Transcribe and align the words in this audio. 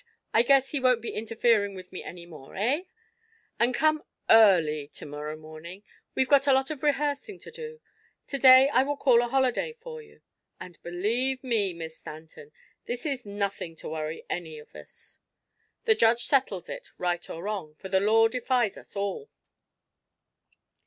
I 0.33 0.41
guess 0.41 0.69
he 0.69 0.79
won't 0.79 1.03
be 1.03 1.11
interfering 1.13 1.75
with 1.75 1.93
me 1.93 2.01
any 2.03 2.25
more, 2.25 2.55
eh? 2.55 2.85
And 3.59 3.71
come 3.71 4.03
early 4.31 4.87
to 4.93 5.05
morrow 5.05 5.35
morning. 5.37 5.83
We've 6.15 6.27
got 6.27 6.47
a 6.47 6.53
lot 6.53 6.71
of 6.71 6.81
rehearsing 6.81 7.37
to 7.37 7.51
do. 7.51 7.79
To 8.29 8.39
day 8.39 8.67
I 8.69 8.81
will 8.81 8.97
call 8.97 9.21
a 9.21 9.27
holiday 9.27 9.73
for 9.79 10.01
you. 10.01 10.21
And, 10.59 10.81
believe 10.81 11.43
me, 11.43 11.71
Miss 11.75 11.99
Stanton, 11.99 12.51
this 12.85 13.05
is 13.05 13.27
nothing 13.27 13.75
to 13.75 13.89
worry 13.89 14.25
any 14.27 14.57
of 14.57 14.75
us. 14.75 15.19
The 15.83 15.93
judge 15.93 16.23
settles 16.25 16.67
it, 16.67 16.89
right 16.97 17.29
or 17.29 17.43
wrong, 17.43 17.75
for 17.75 17.87
the 17.89 17.99
law 17.99 18.27
defies 18.27 18.77
us 18.77 18.95
all." 18.95 19.29